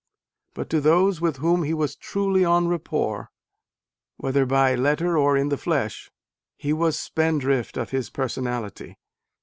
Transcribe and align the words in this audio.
But 0.55 0.67
to 0.71 0.81
those 0.81 1.21
with 1.21 1.37
whom 1.37 1.61
he 1.61 1.75
was 1.75 1.95
truly 1.95 2.43
en 2.43 2.67
rapport, 2.67 3.29
whether 4.17 4.47
by 4.47 4.73
letter 4.73 5.15
or 5.15 5.37
in 5.37 5.49
the 5.49 5.59
flesh, 5.59 6.09
he 6.57 6.73
was 6.73 6.97
spendthrift 6.97 7.77
of 7.77 7.91
his 7.91 8.09
personality. 8.09 8.97